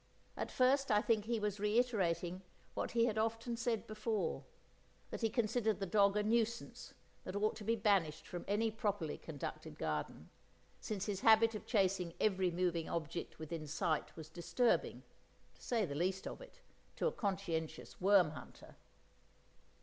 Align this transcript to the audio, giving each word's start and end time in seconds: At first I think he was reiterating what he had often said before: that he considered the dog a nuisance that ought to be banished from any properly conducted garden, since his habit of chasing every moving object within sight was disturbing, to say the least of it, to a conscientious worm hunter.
At 0.35 0.49
first 0.49 0.89
I 0.89 0.99
think 1.03 1.25
he 1.25 1.39
was 1.39 1.59
reiterating 1.59 2.41
what 2.73 2.93
he 2.93 3.05
had 3.05 3.19
often 3.19 3.55
said 3.55 3.85
before: 3.85 4.43
that 5.11 5.21
he 5.21 5.29
considered 5.29 5.79
the 5.79 5.85
dog 5.85 6.17
a 6.17 6.23
nuisance 6.23 6.95
that 7.23 7.35
ought 7.35 7.55
to 7.57 7.63
be 7.63 7.75
banished 7.75 8.25
from 8.27 8.43
any 8.47 8.71
properly 8.71 9.19
conducted 9.19 9.77
garden, 9.77 10.31
since 10.79 11.05
his 11.05 11.19
habit 11.21 11.53
of 11.53 11.67
chasing 11.67 12.15
every 12.19 12.49
moving 12.49 12.89
object 12.89 13.37
within 13.37 13.67
sight 13.67 14.15
was 14.17 14.29
disturbing, 14.31 15.03
to 15.53 15.61
say 15.61 15.85
the 15.85 15.93
least 15.93 16.25
of 16.25 16.41
it, 16.41 16.61
to 16.95 17.05
a 17.05 17.11
conscientious 17.11 18.01
worm 18.01 18.31
hunter. 18.31 18.77